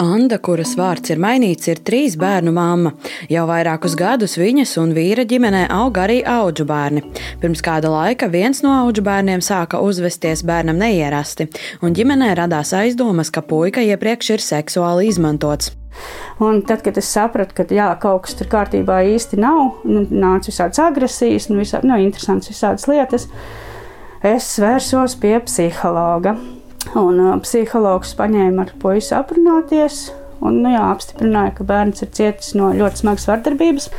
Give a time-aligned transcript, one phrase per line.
[0.00, 2.94] Anna, kuras vārds ir mainīts, ir trīs bērnu mamma.
[3.28, 7.02] Jau vairākus gadus viņas un vīra ģimenē aug arī auģu bērni.
[7.42, 11.50] Pirms kāda laika viens no auģu bērniem sāka uzvesties bērnam neierasti,
[11.84, 15.74] un ģimenē radās aizdomas, ka puika iepriekš ir seksuāli izmantots.
[16.40, 20.48] Un tad, kad es sapratu, ka jā, kaut kas tur kārtībā īsti nav, nu, nāca
[20.48, 23.28] visādas agresijas, nu, visādi, nu, interesantas visādas lietas,
[24.24, 26.38] es vērsos pie psihologa.
[26.96, 30.08] Un uh, psihologs paņēma ar puisi aprunāties.
[30.40, 33.90] Un, nu, jā, apstiprināja, ka bērns ir cietis no ļoti smagas vardarbības.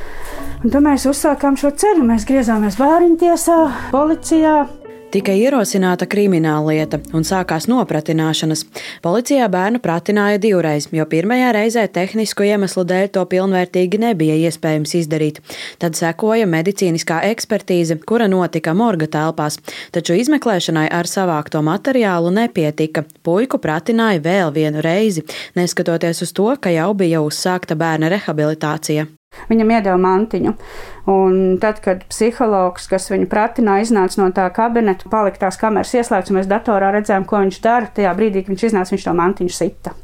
[0.61, 2.05] Un tad mēs uzsākām šo ceļu.
[2.09, 3.59] Mēs griezāmies bērnu tiesā,
[3.93, 4.55] policijā.
[5.11, 8.61] Tika ierosināta krimināla lieta un sākās nopratināšanas.
[9.03, 15.43] Policijā bērnu pratināja divreiz, jo pirmajā reizē tehnisku iemeslu dēļ to pilnvērtīgi nebija iespējams izdarīt.
[15.83, 19.59] Tad sekoja medicīniskā ekspertīze, kura notika morga telpās,
[19.91, 23.03] taču izmeklēšanai ar savākto materiālu nepietika.
[23.27, 25.27] Puiku pratināja vēl vienu reizi,
[25.59, 29.11] neskatoties uz to, ka jau bija uzsākta bērna rehabilitācija.
[29.51, 30.53] Viņam iedeva mantiņu.
[31.11, 36.31] Un tad, kad psihologs, kas viņu pratināja, iznāca no tā kabineta, palika tās kameras ieslēgts,
[36.31, 37.89] un mēs datorā redzējām, ko viņš dara.
[37.95, 39.95] Tajā brīdī, kad viņš iznāca, viņš to mantiņu sita.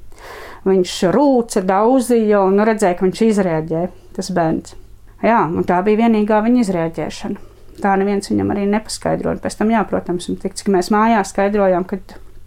[0.67, 4.75] Viņš rūca, daudzīja, un nu, redzēja, ka viņš izrēģēja, tas bērns.
[5.23, 7.45] Jā, un tā bija vienīgā viņa izrēģēšana.
[7.81, 9.41] Tā neviens viņam arī nepaskaidroja.
[9.43, 11.99] Pēc tam, jā, protams, tik, cik mēs mājās skaidrojām, ka,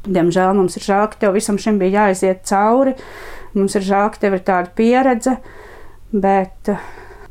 [0.08, 2.96] diemžēl, mums ir žēl, ka tev visam šim bija jāiziet cauri.
[3.54, 5.38] Mums ir žēl, ka tev ir tāda pieredze
[6.12, 6.86] bet eh,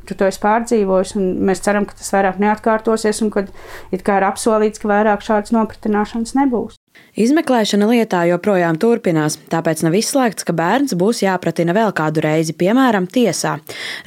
[0.08, 3.52] tu to esi pārdzīvojis, un mēs ceram, ka tas vairāk neatkārtosies, un kad
[3.96, 6.79] ir apsolīts, ka vairāk šādas nopratināšanas nebūs.
[7.20, 13.10] Izmeklēšana lietā joprojām turpinās, tāpēc nav izslēgts, ka bērns būs jāpratina vēl kādu reizi, piemēram,
[13.12, 13.58] tiesā.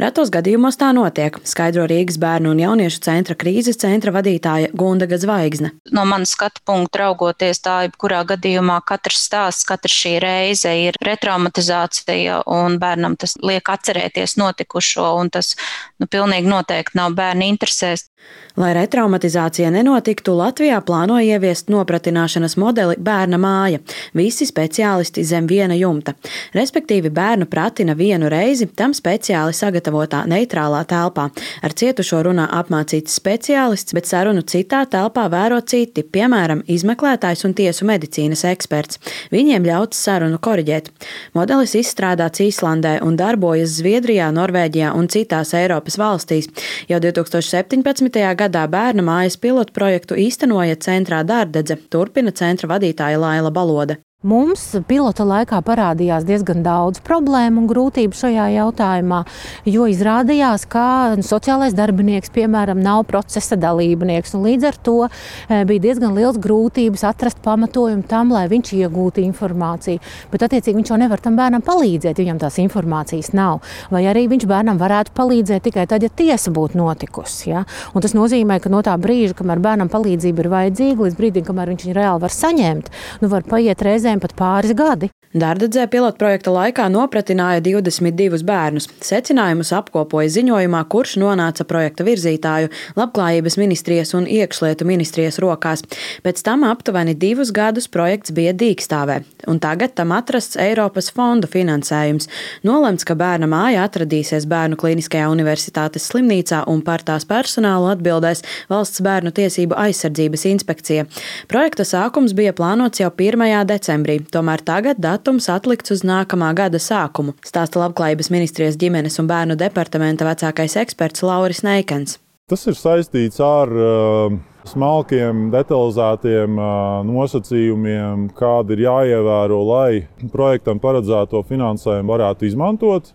[0.00, 5.74] Retos gadījumos tā notiek, skaidro Rīgas bērnu un jauniešu centra krīzes centra vadītāja Gundaga Zvaigzne.
[5.92, 12.40] No manas skatu punkta raugoties, tā jebkurā gadījumā katrs stāsts, katra šī reize ir retraumatizācija,
[12.48, 15.52] un bērnam tas liek atcerēties notikušo, un tas
[16.00, 18.08] nu, pilnīgi noteikti nav bērnu interesēs.
[18.56, 23.78] Lai retraumatizācija nenotiktu, Latvijā plāno ieviest nopratināšanas modeli bērna māja,
[24.12, 26.12] visi speciālisti zem viena jumta.
[26.52, 31.30] Respektīvi, bērnu pratina vienu reizi tam speciāli sagatavotā neitrālā telpā.
[31.64, 37.88] Ar cietušo runā apmācīts speciālists, bet sarunu citā telpā vēro citi, piemēram, izmeklētājs un tiesu
[37.88, 39.00] medicīnas eksperts.
[39.32, 40.92] Viņiem ļauts sarunu koriģēt.
[41.32, 46.52] Modelis izstrādāts Īslandē un darbojas Zviedrijā, Norvēģijā un citās Eiropas valstīs.
[46.92, 48.11] Jau 2017.
[48.20, 53.96] Gadā bērnu mājas pilotu projektu īstenoja centrā Dārdedze, turpina centra vadītāja Laila Balode.
[54.22, 59.24] Mums pilota laikā parādījās diezgan daudz problēmu un grūtību šajā jautājumā,
[59.66, 60.84] jo izrādījās, ka
[61.26, 64.36] sociālais darbinieks, piemēram, nav procesa dalībnieks.
[64.38, 69.98] Līdz ar to e, bija diezgan liels grūtības atrast pamatojumu tam, lai viņš iegūtu informāciju.
[70.30, 73.58] Bet, attiecīgi, viņš jau nevar tam bērnam palīdzēt, viņam tās informācijas nav.
[73.90, 77.50] Vai arī viņš bērnam varētu palīdzēt tikai tad, ja tiesa būtu notikusi.
[77.50, 77.64] Ja?
[77.90, 81.74] Un tas nozīmē, ka no tā brīža, kamēr bērnam palīdzība ir vajadzīga, līdz brīdim, kamēr
[81.74, 85.08] viņš viņu reāli var saņemt, nu var paiet reizē reizēm pat pāris gadi.
[85.32, 88.84] Dārdedzē pilotprojekta laikā nopratināja 22 bērnus.
[89.00, 92.68] Secinājumus apkopoja ziņojumā, kurš nonāca projekta virzītāju,
[93.00, 95.86] Labklājības ministrijas un iekšlietu ministrijas rokās.
[96.20, 102.28] Pēc tam aptuveni divus gadus projekts bija dīkstāvē, un tagad tam atrasts Eiropas fondu finansējums.
[102.68, 109.00] Nolemts, ka bērna māja atradīsies Bērnu Kliniskajā universitātes slimnīcā un par tās personālu atbildēs Valsts
[109.00, 111.08] bērnu tiesību aizsardzības inspekcija.
[111.48, 113.48] Projekta sākums bija plānots jau 1.
[113.72, 119.28] decembrī, tomēr tagad dati datums atlikts uz nākamā gada sākumu, stāsta Labklājības ministrijas ģimenes un
[119.30, 122.18] bērnu departamenta vecākais eksperts Lauris Neikens.
[122.50, 124.34] Tas ir saistīts ar uh,
[124.66, 130.02] smalkiem, detalizētiem uh, nosacījumiem, kādi ir jāievēro, lai
[130.34, 133.14] projektam paredzēto finansējumu varētu izmantot.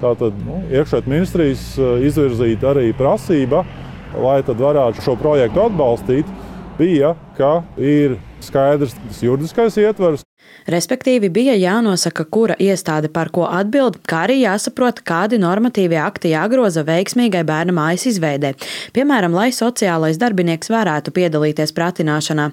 [0.00, 3.60] Tātad nu, iekšējā ministrijas uh, izvirzīta arī prasība,
[4.16, 6.32] lai varētu šo projektu atbalstīt,
[6.80, 10.24] bija, ka ir skaidrs juridiskais ietvers,
[10.70, 16.84] Respektīvi, bija jānosaka, kura iestāde par ko atbild, kā arī jāsaprot, kādi normatīvie akti jāgroza
[16.86, 18.52] veiksmīgai bērna mājas izveidē.
[18.94, 22.50] Piemēram, lai sociālais darbinieks varētu piedalīties pratināšanā.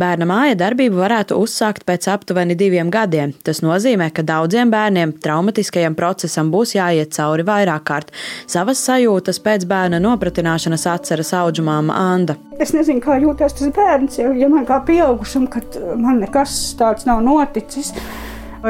[0.00, 3.34] Bērna māja darbību varētu uzsākt pēc aptuveni diviem gadiem.
[3.44, 8.14] Tas nozīmē, ka daudziem bērniem traumatiskajam procesam būs jāiet cauri vairāk kārt.
[8.48, 12.38] Savas sajūtas pēc bērna nopratināšanas atceras auģu māma Anda.
[12.60, 17.22] Es nezinu, kā jūtas tas bērns, ja, man kā pieaugušam, kad man nekas tāds nav
[17.30, 17.94] noticis.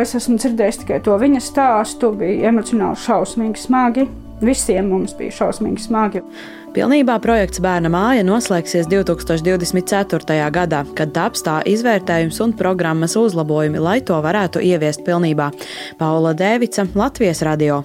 [0.00, 4.06] Es esmu dzirdējis tikai to viņa stāstu, bija emocionāli šausmīgi smagi.
[4.40, 6.22] Visiem mums bija šausmīgi smagi.
[6.70, 10.38] Pilnībā projekts Bērna māja noslēgsies 2024.
[10.54, 15.50] gadā, kad taps tā izvērtējums un programmas uzlabojumi, lai to varētu ieviest pilnībā.
[15.98, 17.82] Paula Dēvica, Latvijas radio.